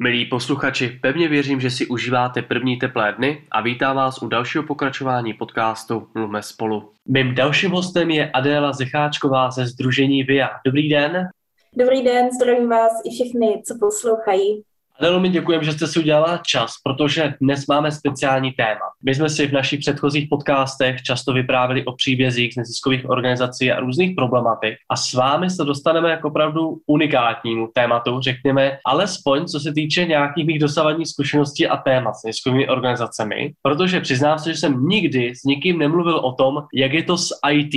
[0.00, 4.64] Milí posluchači, pevně věřím, že si užíváte první teplé dny a vítám vás u dalšího
[4.64, 6.92] pokračování podcastu Mluvme spolu.
[7.08, 10.50] Mým dalším hostem je Adéla Zecháčková ze Združení VIA.
[10.66, 11.28] Dobrý den.
[11.76, 14.62] Dobrý den, zdravím vás i všechny, co poslouchají.
[15.00, 18.80] Adelo, mi děkujeme, že jste si udělala čas, protože dnes máme speciální téma.
[19.04, 23.80] My jsme si v našich předchozích podcastech často vyprávěli o příbězích z neziskových organizací a
[23.80, 29.72] různých problematik a s vámi se dostaneme jako opravdu unikátnímu tématu, řekněme, alespoň co se
[29.72, 34.88] týče nějakých mých dosavadních zkušeností a témat s neziskovými organizacemi, protože přiznám se, že jsem
[34.88, 37.74] nikdy s nikým nemluvil o tom, jak je to s IT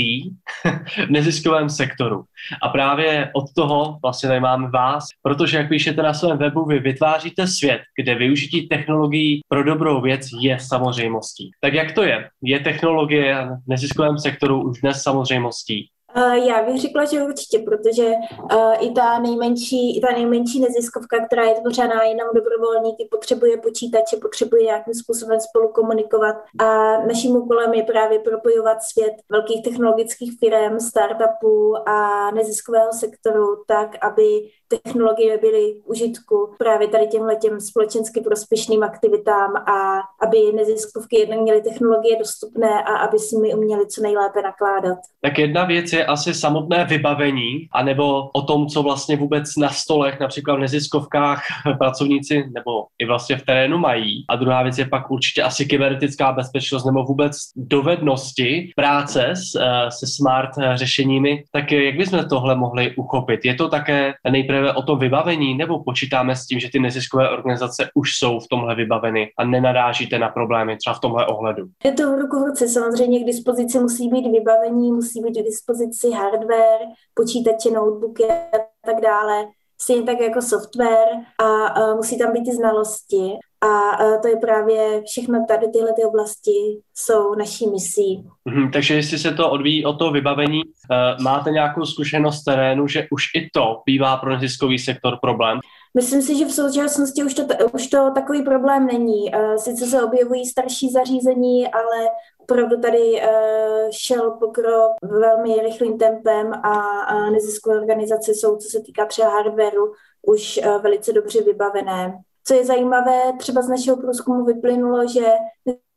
[1.10, 2.24] neziskovém sektoru.
[2.62, 6.80] A právě od toho vlastně tady máme vás, protože jak píšete na svém webu, vy
[6.80, 11.52] vytváříte svět, kde využití technologií pro dobrou věc je samozřejmostí.
[11.60, 12.30] Tak jak to je?
[12.44, 15.90] Je technologie v neziskovém sektoru už dnes samozřejmostí?
[16.34, 21.44] Já bych řekla, že určitě, protože uh, i ta nejmenší, i ta nejmenší neziskovka, která
[21.44, 26.36] je tvořená jenom dobrovolníky, potřebuje počítače, potřebuje nějakým způsobem spolu komunikovat.
[26.60, 33.90] A naším úkolem je právě propojovat svět velkých technologických firm, startupů a neziskového sektoru tak,
[34.02, 34.24] aby
[34.68, 41.62] technologie byly užitku právě tady těmhle těm společensky prospěšným aktivitám a aby neziskovky jednak měly
[41.62, 44.98] technologie dostupné a aby si mi uměli co nejlépe nakládat.
[45.22, 50.20] Tak jedna věc je asi samotné vybavení, anebo o tom, co vlastně vůbec na stolech,
[50.20, 51.44] například v neziskovkách
[51.78, 54.26] pracovníci nebo i vlastně v terénu mají.
[54.30, 59.92] A druhá věc je pak určitě asi kybernetická bezpečnost nebo vůbec dovednosti práce s, eh,
[59.92, 61.44] se smart eh, řešeními.
[61.52, 63.46] Tak jak bychom tohle mohli uchopit?
[63.46, 67.90] Je to také nejprve o tom vybavení, nebo počítáme s tím, že ty neziskové organizace
[67.94, 71.68] už jsou v tomhle vybaveny a nenarážíte na problémy třeba v tomhle ohledu?
[71.84, 72.68] Je to v ruku v ruce.
[72.68, 79.02] Samozřejmě k dispozici musí být vybavení, musí být k dispozici hardware, počítače, notebooky a tak
[79.02, 79.46] dále
[79.82, 81.10] stejně tak jako software
[81.40, 83.32] a, a musí tam být i znalosti.
[83.64, 86.52] A, a to je právě všechno tady tyhle ty oblasti
[86.96, 88.24] jsou naší misí.
[88.46, 92.88] Mhm, takže jestli se to odvíjí od toho vybavení, uh, máte nějakou zkušenost z terénu,
[92.88, 95.60] že už i to bývá pro neziskový sektor problém?
[95.96, 97.44] Myslím si, že v současnosti už to,
[97.74, 99.34] už to takový problém není.
[99.34, 102.08] Uh, sice se objevují starší zařízení, ale
[102.52, 109.06] opravdu tady uh, šel pokrok velmi rychlým tempem a, neziskové organizace jsou, co se týká
[109.06, 109.94] třeba hardwareu,
[110.28, 112.14] už uh, velice dobře vybavené.
[112.44, 115.26] Co je zajímavé, třeba z našeho průzkumu vyplynulo, že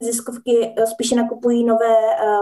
[0.00, 1.96] ziskovky spíše nakupují nové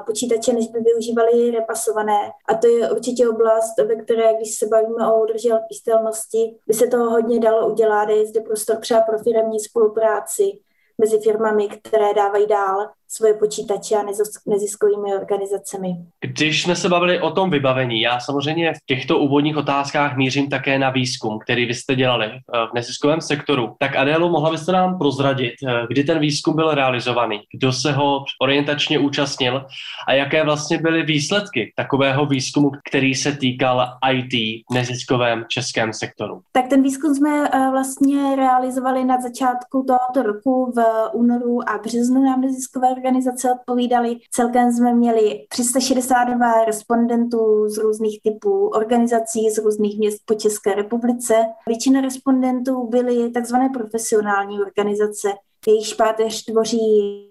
[0.06, 2.31] počítače, než by využívali repasované.
[2.49, 7.11] A to je určitě oblast, ve které, když se bavíme o udržitelnosti, by se toho
[7.11, 8.09] hodně dalo udělat.
[8.09, 10.53] Je zde prostor třeba pro firmní spolupráci
[10.99, 14.03] mezi firmami, které dávají dál svoje počítače a
[14.47, 15.97] neziskovými organizacemi.
[16.21, 20.78] Když jsme se bavili o tom vybavení, já samozřejmě v těchto úvodních otázkách mířím také
[20.78, 22.39] na výzkum, který vy jste dělali eh,
[22.71, 23.75] v neziskovém sektoru.
[23.78, 28.25] Tak Adélo, mohla byste nám prozradit, eh, kdy ten výzkum byl realizovaný, kdo se ho
[28.41, 29.67] orientačně účastnil
[30.09, 36.41] a jaké vlastně byly výsledky takového výzkumu, který se týkal IT v neziskovém českém sektoru?
[36.53, 42.25] Tak ten výzkum jsme eh, vlastně realizovali na začátku tohoto roku v únoru a březnu
[42.25, 44.17] nám neziskové organizace odpovídaly.
[44.31, 51.35] Celkem jsme měli 362 respondentů z různých typů organizací, z různých měst po České republice.
[51.67, 55.29] Většina respondentů byly takzvané profesionální organizace,
[55.67, 56.79] jejich páteř tvoří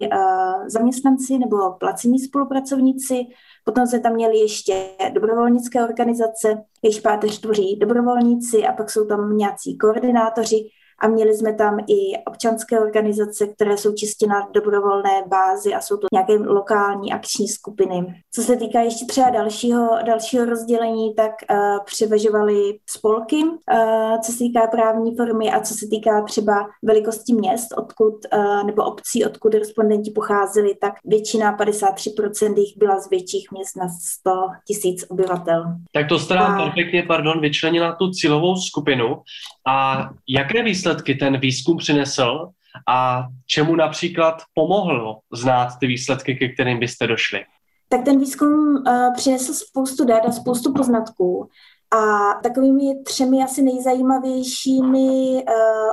[0.02, 3.26] uh, zaměstnanci nebo placení spolupracovníci.
[3.64, 9.38] Potom se tam měli ještě dobrovolnické organizace, jejich páteř tvoří dobrovolníci a pak jsou tam
[9.38, 10.70] nějací koordinátoři,
[11.02, 15.98] a měli jsme tam i občanské organizace, které jsou čistě na dobrovolné bázi a jsou
[15.98, 18.24] to nějaké lokální akční skupiny.
[18.32, 24.38] Co se týká ještě třeba dalšího, dalšího rozdělení, tak uh, převažovaly spolky, uh, co se
[24.38, 29.54] týká právní formy a co se týká třeba velikosti měst, odkud, uh, nebo obcí, odkud
[29.54, 34.32] respondenti pocházeli, tak většina, 53% jich byla z větších měst na 100
[34.68, 35.64] tisíc obyvatel.
[35.94, 36.64] Tak to jste nám a...
[36.64, 39.22] perfektně, pardon, vyčlenila tu cílovou skupinu.
[39.68, 42.50] A jaké výsledky ten výzkum přinesl
[42.90, 47.40] a čemu například pomohlo znát ty výsledky, ke kterým byste došli?
[47.90, 51.50] Tak ten výzkum uh, přinesl spoustu dat a spoustu poznatků.
[51.94, 55.44] A takovými třemi asi nejzajímavějšími uh,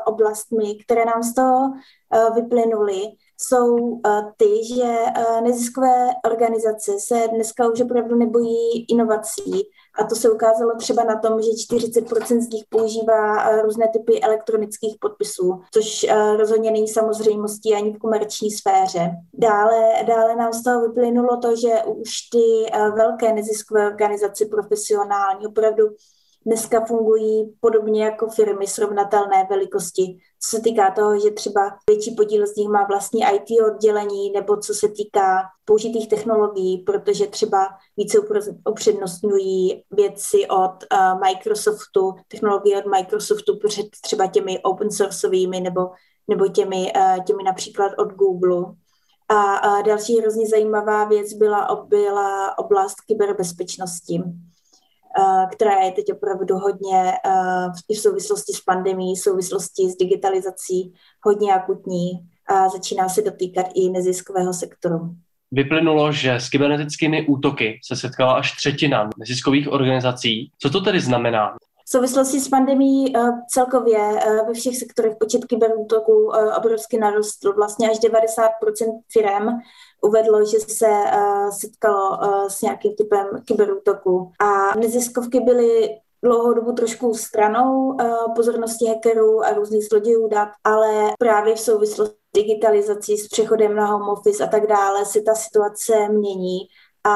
[0.07, 3.03] oblastmi, které nám z toho uh, vyplynuly,
[3.41, 4.01] jsou uh,
[4.37, 9.69] ty, že uh, neziskové organizace se dneska už opravdu nebojí inovací
[9.99, 14.21] a to se ukázalo třeba na tom, že 40% z nich používá uh, různé typy
[14.21, 16.07] elektronických podpisů, což
[16.37, 19.11] rozhodně není samozřejmostí ani v komerční sféře.
[19.35, 25.85] Dále, dále nám z toho vyplynulo to, že už ty velké neziskové organizace profesionální opravdu
[26.49, 30.19] dneska fungují podobně jako firmy srovnatelné velikosti.
[30.41, 31.61] Co se týká toho, že třeba
[31.91, 37.27] větší podíl z nich má vlastní IT oddělení, nebo co se týká použitých technologií, protože
[37.27, 37.59] třeba
[37.97, 38.19] více
[38.71, 45.91] upřednostňují věci od uh, Microsoftu, technologie od Microsoftu před třeba těmi open sourceovými nebo,
[46.29, 48.75] nebo těmi, uh, těmi například od Google.
[49.29, 54.23] A, a další hrozně zajímavá věc byla, byla oblast kyberbezpečnosti
[55.53, 57.13] která je teď opravdu hodně
[57.89, 62.11] i v souvislosti s pandemí, v souvislosti s digitalizací hodně akutní
[62.49, 65.15] a začíná se dotýkat i neziskového sektoru.
[65.53, 70.53] Vyplynulo, že s kybernetickými útoky se setkala až třetina neziskových organizací.
[70.59, 71.57] Co to tedy znamená?
[71.89, 73.13] V souvislosti s pandemí
[73.49, 77.53] celkově ve všech sektorech počet kyberútoků obrovsky narostl.
[77.53, 79.49] Vlastně až 90% firm
[80.03, 80.91] uvedlo, že se
[81.61, 82.19] setkalo
[82.49, 84.33] s nějakým typem kyberútoku.
[84.41, 85.89] A neziskovky byly
[86.23, 87.97] dlouhou dobu trošku stranou
[88.37, 94.09] pozornosti hackerů a různých zlodějů dat, ale právě v souvislosti digitalizací, s přechodem na home
[94.09, 96.59] office a tak dále se ta situace mění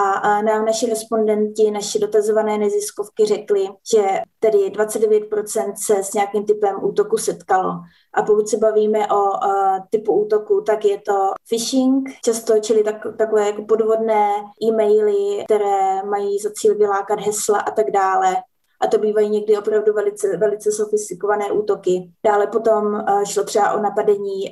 [0.00, 4.03] a nám naši respondenti, naši dotazované neziskovky řekli, že
[4.41, 7.71] tedy 29% se s nějakým typem útoku setkalo.
[8.15, 12.97] A pokud se bavíme o uh, typu útoku, tak je to phishing, často čili tak,
[13.19, 14.31] takové jako podvodné
[14.62, 18.37] e-maily, které mají za cíl vylákat hesla a tak dále
[18.81, 22.11] a to bývají někdy opravdu velice, velice sofistikované útoky.
[22.25, 24.50] Dále potom šlo třeba o napadení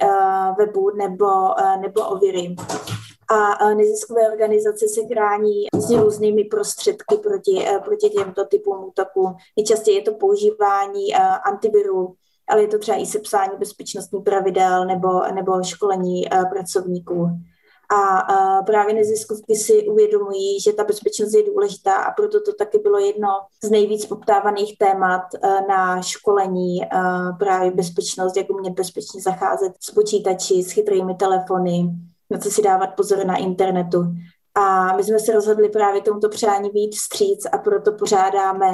[0.59, 1.27] webu nebo,
[1.81, 2.57] nebo o viry
[3.31, 9.37] a neziskové organizace se chrání s různými prostředky proti, eh, proti těmto typům útoků.
[9.57, 12.15] Nejčastěji je to používání eh, antivirů,
[12.49, 17.29] ale je to třeba i sepsání bezpečnostních pravidel nebo, nebo školení eh, pracovníků.
[17.93, 22.99] A právě neziskovky si uvědomují, že ta bezpečnost je důležitá a proto to taky bylo
[22.99, 23.29] jedno
[23.65, 25.23] z nejvíc poptávaných témat
[25.69, 26.81] na školení
[27.39, 31.91] právě bezpečnost, jak umět bezpečně zacházet s počítači, s chytrými telefony,
[32.31, 34.05] na co si dávat pozor na internetu.
[34.55, 38.67] A my jsme se rozhodli právě tomuto přání být vstříc a proto pořádáme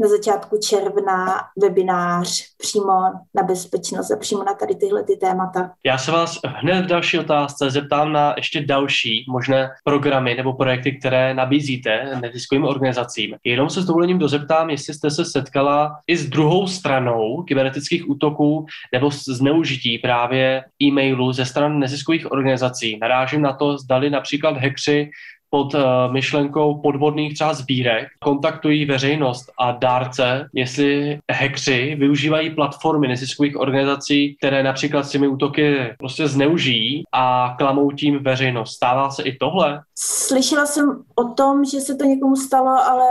[0.00, 2.92] na začátku června webinář přímo
[3.34, 5.70] na bezpečnost a přímo na tady tyhle ty témata.
[5.84, 10.92] Já se vás hned v další otázce zeptám na ještě další možné programy nebo projekty,
[10.92, 13.36] které nabízíte neziskovým organizacím.
[13.44, 18.66] Jenom se s dovolením dozeptám, jestli jste se setkala i s druhou stranou kybernetických útoků
[18.92, 22.98] nebo zneužití právě e-mailů ze stran neziskových organizací.
[23.00, 25.10] Narážím na to, zdali například hackři
[25.50, 25.80] pod uh,
[26.12, 34.62] myšlenkou podvodných třeba sbírek kontaktují veřejnost a dárce, jestli hackři využívají platformy neziskových organizací, které
[34.62, 38.72] například s těmi útoky prostě zneužijí a klamou tím veřejnost.
[38.72, 39.82] Stává se i tohle?
[39.98, 43.06] Slyšela jsem o tom, že se to někomu stalo, ale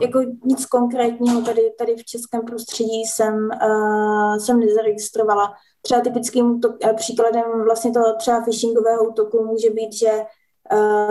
[0.00, 5.52] jako nic konkrétního tady, tady v českém prostředí jsem, uh, jsem nezaregistrovala.
[5.82, 10.37] Třeba typickým útok, eh, příkladem vlastně toho třeba phishingového útoku může být, že Eh,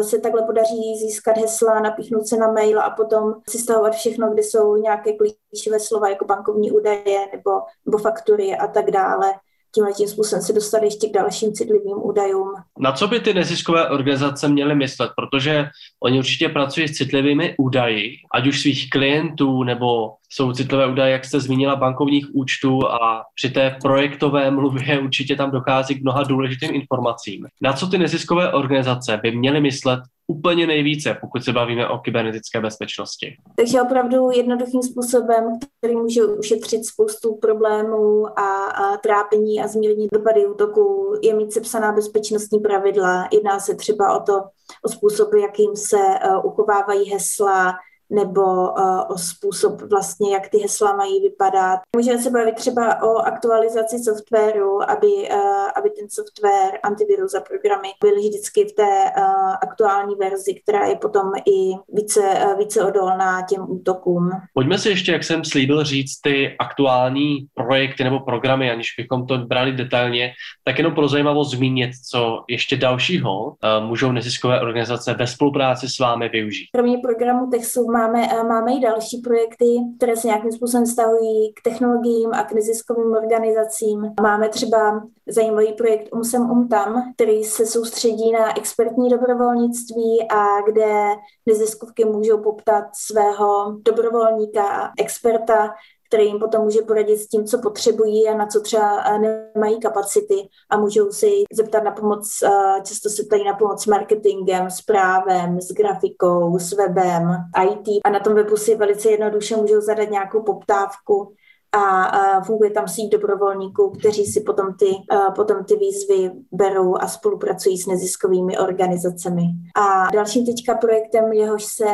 [0.02, 4.44] se takhle podaří získat hesla, napíchnout se na mail a potom si stahovat všechno, kde
[4.44, 7.52] jsou nějaké klíčové slova jako bankovní údaje nebo,
[7.86, 9.34] nebo faktury a tak dále
[9.76, 12.54] tímhle tím způsobem se dostat ještě k dalším citlivým údajům.
[12.80, 15.12] Na co by ty neziskové organizace měly myslet?
[15.16, 15.70] Protože
[16.04, 21.26] oni určitě pracují s citlivými údaji, ať už svých klientů nebo jsou citlivé údaje, jak
[21.26, 26.76] jste zmínila, bankovních účtů a při té projektové mluvě určitě tam dochází k mnoha důležitým
[26.76, 27.46] informacím.
[27.62, 32.62] Na co ty neziskové organizace by měly myslet úplně nejvíce, pokud se bavíme o kybernetické
[32.62, 33.36] bezpečnosti?
[33.56, 40.48] Takže opravdu jednoduchým způsobem, který může ušetřit spoustu problémů a, a trápení a zmírnit dopady
[40.48, 43.28] útoku, je mít sepsaná bezpečnostní pravidla.
[43.32, 44.44] Jedná se třeba o to,
[44.84, 47.74] o způsoby, jakým se uh, uchovávají hesla,
[48.10, 51.80] nebo uh, o způsob vlastně, jak ty hesla mají vypadat.
[51.96, 57.88] Můžeme se bavit třeba o aktualizaci softwaru, aby, uh, aby ten software, antivirus a programy
[58.04, 59.24] byly vždycky v té uh,
[59.62, 64.30] aktuální verzi, která je potom i více, uh, více odolná těm útokům.
[64.54, 69.38] Pojďme si ještě, jak jsem slíbil, říct ty aktuální projekty nebo programy, aniž bychom to
[69.38, 70.32] brali detailně,
[70.64, 73.54] tak jenom pro zajímavost zmínit, co ještě dalšího uh,
[73.88, 76.68] můžou neziskové organizace ve spolupráci s vámi využít.
[76.76, 79.66] Kromě programu TechSoup máme, eh, máme i další projekty,
[79.98, 84.14] které se nějakým způsobem vztahují k technologiím a k neziskovým organizacím.
[84.22, 91.06] Máme třeba zajímavý projekt Umsem Umtam, který se soustředí na expertní dobrovolnictví a kde
[91.46, 95.74] neziskovky můžou poptat svého dobrovolníka, experta,
[96.08, 100.50] který jim potom může poradit s tím, co potřebují a na co třeba nemají kapacity
[100.70, 102.44] a můžou si zeptat na pomoc,
[102.84, 107.30] často se ptají na pomoc s marketingem, s právem, s grafikou, s webem,
[107.64, 111.34] IT a na tom webu si velice jednoduše můžou zadat nějakou poptávku
[111.72, 114.92] a funguje tam síť dobrovolníků, kteří si potom ty,
[115.36, 119.44] potom ty výzvy berou a spolupracují s neziskovými organizacemi.
[119.76, 121.86] A dalším teďka projektem, jehož se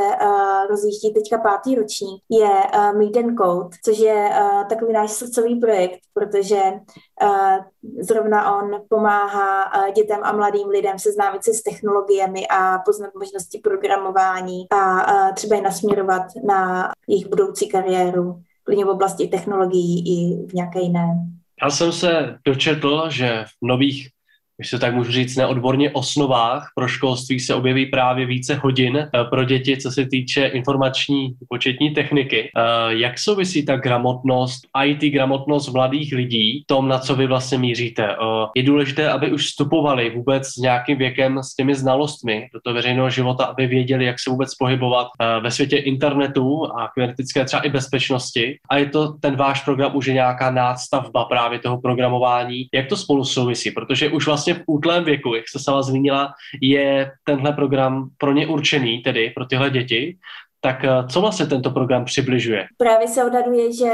[0.70, 2.50] rozjíždí teďka pátý ročník, je
[2.98, 4.30] Meet and Code, což je
[4.70, 6.62] takový náš srdcový projekt, protože
[8.00, 14.68] zrovna on pomáhá dětem a mladým lidem seznámit se s technologiemi a poznat možnosti programování
[14.72, 20.82] a třeba je nasměrovat na jejich budoucí kariéru klidně v oblasti technologií i v nějaké
[20.82, 21.08] jiné.
[21.63, 24.10] Já jsem se dočetl, že v nových
[24.58, 29.24] když se tak můžu říct, neodborně osnovách pro školství se objeví právě více hodin eh,
[29.24, 32.52] pro děti, co se týče informační početní techniky.
[32.58, 38.04] Eh, jak souvisí ta gramotnost, IT gramotnost mladých lidí, tom, na co vy vlastně míříte?
[38.04, 38.16] Eh,
[38.56, 43.10] je důležité, aby už vstupovali vůbec s nějakým věkem s těmi znalostmi do toho veřejného
[43.10, 45.08] života, aby věděli, jak se vůbec pohybovat
[45.42, 48.58] ve světě internetu a kybernetické třeba i bezpečnosti.
[48.70, 52.68] A je to ten váš program už je nějaká nástavba právě toho programování.
[52.74, 53.72] Jak to spolu souvisí?
[53.72, 58.34] Protože už vlastně vlastně v útlém věku, jak se sama zmínila, je tenhle program pro
[58.34, 60.18] ně určený, tedy pro tyhle děti,
[60.62, 62.66] tak eh, co vlastně tento program přibližuje?
[62.78, 63.92] Právě se odhaduje, že,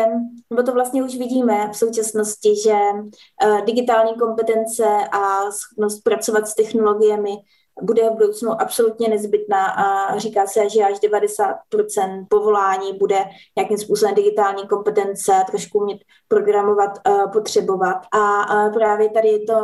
[0.50, 6.56] nebo to vlastně už vidíme v současnosti, že uh, digitální kompetence a schopnost pracovat s
[6.56, 7.32] technologiemi
[7.82, 13.18] bude v budoucnu absolutně nezbytná a říká se, že až 90% povolání bude
[13.58, 16.92] nějakým způsobem digitální kompetence, trošku umět programovat,
[17.34, 18.02] potřebovat.
[18.14, 19.56] A právě tady to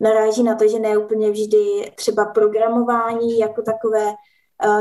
[0.00, 4.12] naráží na to, že ne úplně vždy třeba programování jako takové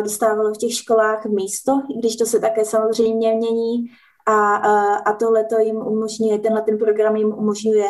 [0.03, 3.85] dostávalo v těch školách místo, i když to se také samozřejmě mění.
[4.25, 4.55] A,
[4.95, 7.85] a tohle to jim umožňuje, tenhle ten program jim umožňuje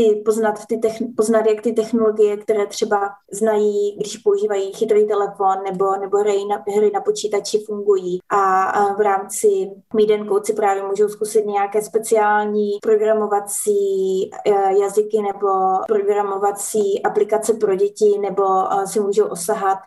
[0.00, 5.62] ty poznat, ty techn, poznat, jak ty technologie, které třeba znají, když používají chytrý telefon
[5.64, 8.18] nebo, nebo hry na, hry na počítači fungují.
[8.28, 15.48] A, a v rámci Meet si právě můžou zkusit nějaké speciální programovací e, jazyky nebo
[15.88, 18.44] programovací aplikace pro děti nebo
[18.84, 19.78] si můžou osahat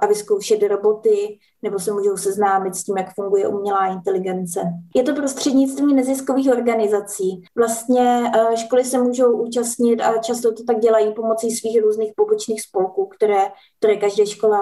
[0.00, 4.60] a vyzkoušet roboty nebo se můžou seznámit s tím, jak funguje umělá inteligence.
[4.94, 7.42] Je to prostřednictvím neziskových organizací.
[7.56, 12.62] Vlastně eh, školy se můžou účastnit a často to tak dělají pomocí svých různých pobočných
[12.62, 14.60] spolků, které, které každá škola,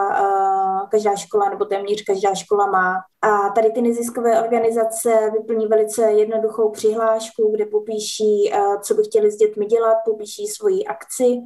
[0.91, 2.95] každá škola nebo téměř každá škola má.
[3.23, 9.37] A tady ty neziskové organizace vyplní velice jednoduchou přihlášku, kde popíší, co by chtěli s
[9.37, 11.39] dětmi dělat, popíší svoji akci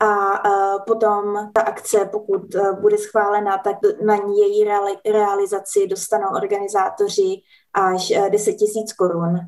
[0.00, 0.42] a
[0.86, 2.42] potom ta akce, pokud
[2.80, 4.64] bude schválena, tak na její
[5.12, 7.42] realizaci dostanou organizátoři
[7.74, 9.38] až 10 e, tisíc korun.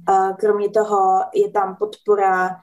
[0.40, 2.56] Kromě toho je tam podpora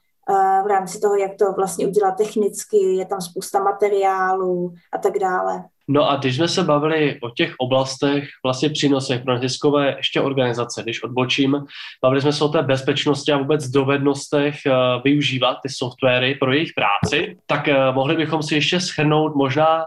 [0.64, 5.64] v rámci toho, jak to vlastně udělat technicky, je tam spousta materiálů a tak dále.
[5.88, 10.84] No a když jsme se bavili o těch oblastech, vlastně přínosech pro neziskové ještě organizace,
[10.84, 11.66] když odbočím,
[12.02, 16.72] bavili jsme se o té bezpečnosti a vůbec dovednostech uh, využívat ty softwary pro jejich
[16.76, 19.86] práci, tak uh, mohli bychom si ještě schrnout možná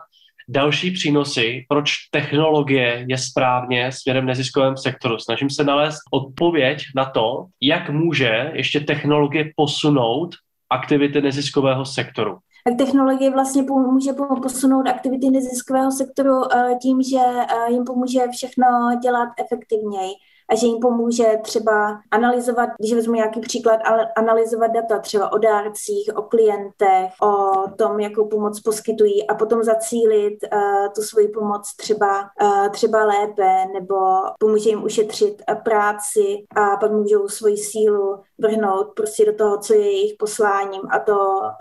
[0.49, 5.19] další přínosy, proč technologie je správně směrem neziskovém sektoru.
[5.19, 10.35] Snažím se nalézt odpověď na to, jak může ještě technologie posunout
[10.71, 12.39] aktivity neziskového sektoru
[12.69, 14.13] tak technologie vlastně může
[14.43, 18.67] posunout aktivity neziskového sektoru eh, tím, že eh, jim pomůže všechno
[19.03, 20.13] dělat efektivněji
[20.51, 23.81] a že jim pomůže třeba analyzovat, když vezmu nějaký příklad,
[24.17, 30.39] analyzovat data třeba o dárcích, o klientech, o tom, jakou pomoc poskytují a potom zacílit
[30.53, 33.97] uh, tu svoji pomoc třeba, uh, třeba lépe nebo
[34.39, 39.75] pomůže jim ušetřit uh, práci a pak můžou svoji sílu vrhnout prostě do toho, co
[39.75, 41.13] je jejich posláním a to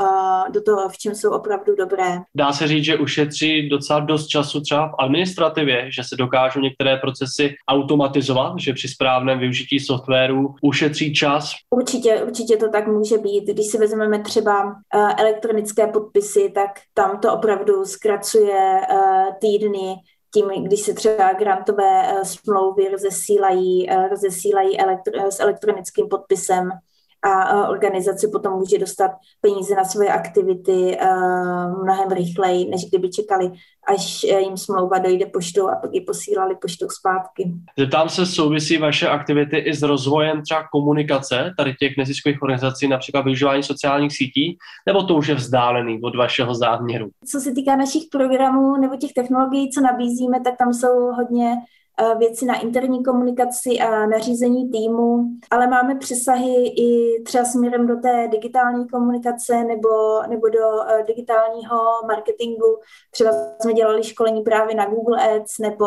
[0.02, 2.18] uh, do toho, v čem jsou opravdu dobré.
[2.36, 6.98] Dá se říct, že ušetří docela dost času třeba v administrativě, že se dokážou některé
[6.98, 11.52] procesy automatizovat, že při správném využití softwaru ušetří čas?
[11.70, 13.44] Určitě, určitě to tak může být.
[13.44, 14.72] Když si vezmeme třeba uh,
[15.18, 19.96] elektronické podpisy, tak tam to opravdu zkracuje uh, týdny
[20.34, 26.70] tím, když se třeba grantové uh, smlouvy rozesílají, rozesílají elektro- s elektronickým podpisem,
[27.28, 30.98] a organizace potom může dostat peníze na svoje aktivity
[31.84, 33.52] mnohem rychleji, než kdyby čekali,
[33.88, 37.52] až e, jim smlouva dojde poštou a pak ji posílali poštou zpátky.
[37.80, 43.22] Zeptám se, souvisí vaše aktivity i s rozvojem třeba komunikace tady těch neziskových organizací, například
[43.22, 47.10] využívání sociálních sítí, nebo to už je vzdálený od vašeho záměru?
[47.32, 51.56] Co se týká našich programů nebo těch technologií, co nabízíme, tak tam jsou hodně
[52.18, 58.28] věci na interní komunikaci a nařízení týmu, ale máme přesahy i třeba směrem do té
[58.32, 60.60] digitální komunikace nebo, nebo do
[61.08, 61.78] digitálního
[62.08, 62.80] marketingu.
[63.12, 65.86] Třeba jsme dělali školení právě na Google Ads nebo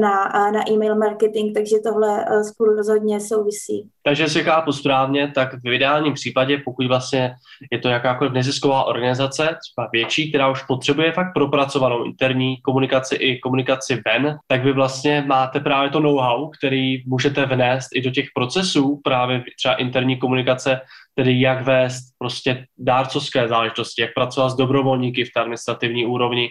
[0.00, 3.88] na, na e-mail marketing, takže tohle eh, spolu rozhodně souvisí.
[4.02, 7.34] Takže si chápu správně, tak v ideálním případě, pokud vlastně
[7.72, 13.38] je to jakákoliv nezisková organizace, třeba větší, která už potřebuje fakt propracovanou interní komunikaci i
[13.38, 18.26] komunikaci ven, tak vy vlastně máte právě to know-how, který můžete vnést i do těch
[18.34, 20.80] procesů právě třeba interní komunikace,
[21.14, 26.48] tedy jak vést prostě dárcovské záležitosti, jak pracovat s dobrovolníky v té administrativní úrovni,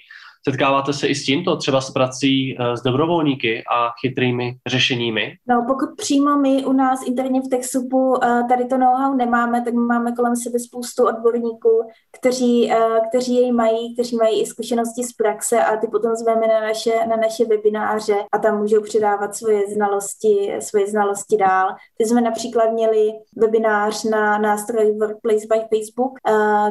[0.49, 5.33] Setkáváte se i s tímto, třeba s prací eh, s dobrovolníky a chytrými řešeními?
[5.47, 9.73] No, pokud přímo my u nás interně v TechSupu eh, tady to know-how nemáme, tak
[9.73, 12.77] máme kolem sebe spoustu odborníků, kteří, eh,
[13.09, 16.91] kteří jej mají, kteří mají i zkušenosti z praxe a ty potom zveme na naše,
[17.09, 21.67] na naše webináře a tam můžou předávat svoje znalosti, svoje znalosti dál.
[21.97, 26.13] Teď jsme například měli webinář na nástroj Workplace by Facebook,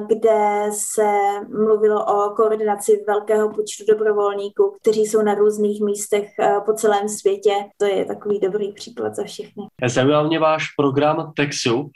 [0.06, 1.10] kde se
[1.48, 7.50] mluvilo o koordinaci velkého počtu dobrovolníků, kteří jsou na různých místech eh, po celém světě.
[7.76, 9.62] To je takový dobrý příklad za všechny.
[9.86, 11.90] Zajímá mě váš program Texu.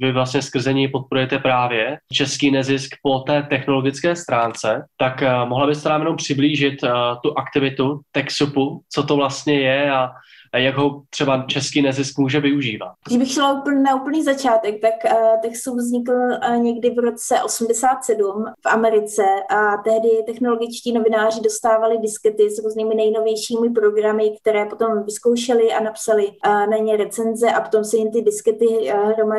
[0.00, 4.84] Vy vlastně skrze něj podporujete právě český nezisk po té technologické stránce.
[4.96, 6.90] Tak eh, mohla byste nám jenom přiblížit eh,
[7.22, 10.10] tu aktivitu Texupu, co to vlastně je a
[10.58, 12.92] jak ho třeba český nezisk může využívat?
[13.06, 17.42] Když bych šla úplně na úplný začátek, tak uh, Texu vznikl uh, někdy v roce
[17.42, 25.04] 87 v Americe a tehdy technologičtí novináři dostávali diskety s různými nejnovějšími programy, které potom
[25.04, 28.66] vyzkoušeli a napsali uh, na ně recenze a potom se jim ty diskety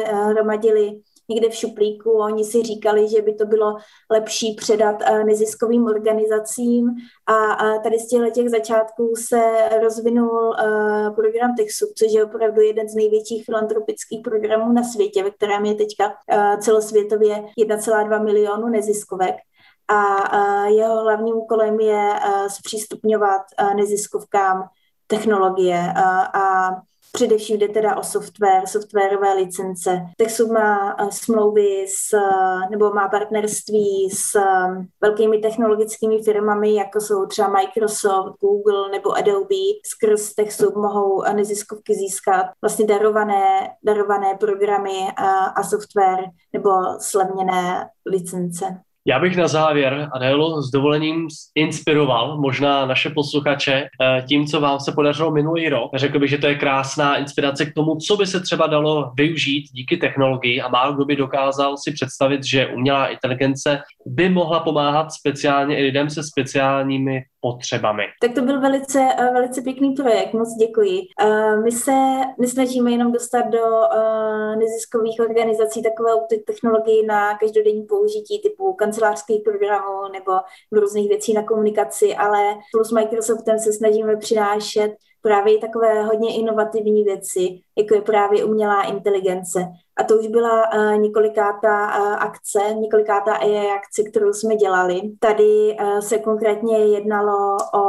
[0.06, 0.92] hromadily
[1.30, 2.12] někde v šuplíku.
[2.12, 3.78] Oni si říkali, že by to bylo
[4.12, 6.92] lepší předat eh, neziskovým organizacím
[7.28, 12.90] a tady z těchto těch začátků se rozvinul eh, program Texu, což je opravdu jeden
[12.90, 19.36] z největších filantropických programů na světě, ve kterém je teďka eh, celosvětově 1,2 milionu neziskovek
[19.88, 22.10] a jeho hlavním úkolem je
[22.48, 23.42] zpřístupňovat
[23.76, 24.64] neziskovkám
[25.08, 25.94] technologie
[26.34, 26.70] a
[27.16, 30.02] Především jde teda o software, softwarové licence.
[30.18, 37.02] Texu má eh, smlouvy s, eh, nebo má partnerství s eh, velkými technologickými firmami, jako
[37.02, 39.66] jsou třeba Microsoft, Google nebo Adobe.
[39.86, 48.82] Skrz Texu mohou neziskovky získat vlastně darované, darované programy a, a software nebo slevněné licence.
[49.08, 54.80] Já bych na závěr, Adélo, s dovolením inspiroval možná naše posluchače eh, tím, co vám
[54.80, 55.92] se podařilo minulý rok.
[55.96, 59.66] Řekl bych, že to je krásná inspirace k tomu, co by se třeba dalo využít
[59.72, 65.12] díky technologii a málo kdo by dokázal si představit, že umělá inteligence by mohla pomáhat
[65.12, 68.04] speciálně i lidem se speciálními potřebami.
[68.22, 71.00] Tak to byl velice, eh, velice pěkný projekt, moc děkuji.
[71.22, 71.92] Eh, my se
[72.40, 79.98] nesnažíme jenom dostat do eh, neziskových organizací takovou technologii na každodenní použití typu kancelářských programů
[80.14, 80.32] nebo
[80.72, 82.40] různých věcí na komunikaci, ale
[82.72, 84.92] plus Microsoftem se snažíme přinášet
[85.26, 89.68] právě takové hodně inovativní věci, jako je právě umělá inteligence.
[89.98, 95.02] A to už byla uh, několikátá uh, akce, několikátá AI akce, kterou jsme dělali.
[95.20, 97.82] Tady uh, se konkrétně jednalo o,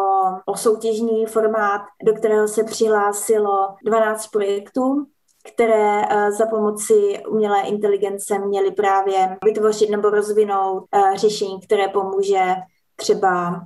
[0.47, 5.07] o soutěžní formát, do kterého se přihlásilo 12 projektů,
[5.55, 6.03] které
[6.39, 10.85] za pomoci umělé inteligence měly právě vytvořit nebo rozvinout
[11.17, 12.55] řešení, které pomůže
[12.97, 13.61] třeba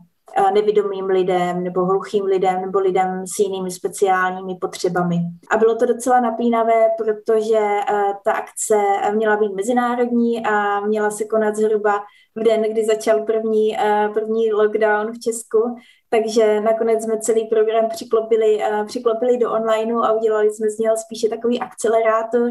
[0.55, 5.16] nevidomým lidem nebo hluchým lidem nebo lidem s jinými speciálními potřebami.
[5.51, 8.77] A bylo to docela napínavé, protože eh, ta akce
[9.14, 12.05] měla být mezinárodní a měla se konat zhruba
[12.37, 15.77] v den, kdy začal první, eh, první lockdown v Česku,
[16.11, 20.97] takže nakonec jsme celý program přiklopili, eh, přiklopili do onlineu a udělali jsme z něho
[20.97, 22.51] spíše takový akcelerátor.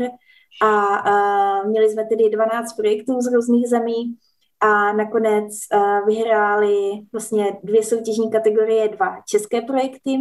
[0.61, 4.17] A měli jsme tedy 12 projektů z různých zemí
[4.59, 10.11] a nakonec uh, vyhráli vlastně dvě soutěžní kategorie, dva české projekty.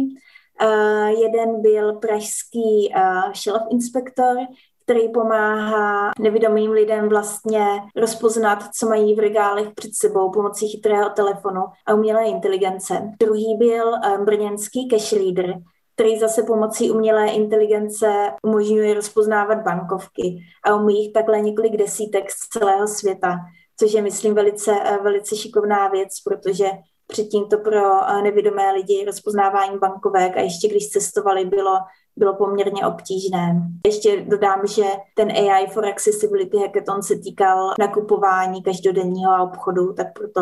[0.61, 4.35] Uh, jeden byl pražský uh, shelf inspektor,
[4.83, 11.61] který pomáhá nevidomým lidem vlastně rozpoznat, co mají v regálech před sebou pomocí chytrého telefonu
[11.85, 13.11] a umělé inteligence.
[13.19, 15.55] Druhý byl um, brněnský cash leader,
[15.95, 22.47] který zase pomocí umělé inteligence umožňuje rozpoznávat bankovky a umí jich takhle několik desítek z
[22.49, 23.35] celého světa
[23.79, 26.65] což je, myslím, velice, eh, velice šikovná věc, protože
[27.07, 31.77] předtím to pro eh, nevědomé lidi rozpoznávání bankovek a ještě když cestovali, bylo,
[32.15, 33.61] bylo poměrně obtížné.
[33.85, 34.83] Ještě dodám, že
[35.15, 40.41] ten AI for Accessibility Hackathon se týkal nakupování každodenního obchodu, tak proto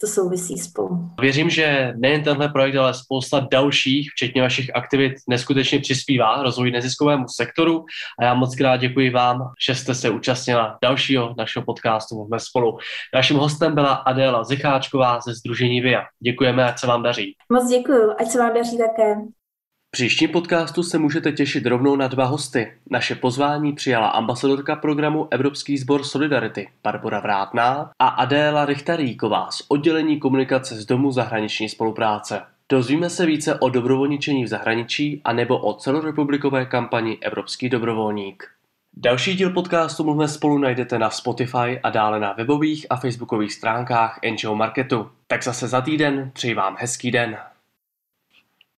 [0.00, 1.10] to souvisí spolu.
[1.20, 7.24] Věřím, že nejen tenhle projekt, ale spousta dalších, včetně vašich aktivit, neskutečně přispívá rozvoji neziskovému
[7.28, 7.84] sektoru
[8.20, 12.78] a já moc krát děkuji vám, že jste se účastnila dalšího našeho podcastu Mluvme spolu.
[13.14, 16.04] Naším hostem byla Adéla Zicháčková ze Združení VIA.
[16.20, 17.34] Děkujeme, ať se vám daří.
[17.52, 19.14] Moc děkuji, ať se vám daří také.
[19.90, 22.72] Příštím podcastu se můžete těšit rovnou na dva hosty.
[22.90, 30.20] Naše pozvání přijala ambasadorka programu Evropský sbor Solidarity Barbara Vrátná a Adéla Richtaríková z oddělení
[30.20, 32.42] komunikace z Domu zahraniční spolupráce.
[32.68, 38.44] Dozvíme se více o dobrovolničení v zahraničí a nebo o celorepublikové kampani Evropský dobrovolník.
[38.96, 44.18] Další díl podcastu Mluvme spolu najdete na Spotify a dále na webových a facebookových stránkách
[44.32, 45.10] NGO Marketu.
[45.26, 47.36] Tak zase za týden, přeji vám hezký den.